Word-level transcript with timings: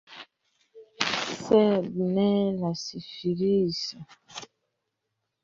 Sed 1.41 1.99
ne 2.15 2.25
la 2.63 2.73
sifiliso. 2.85 4.43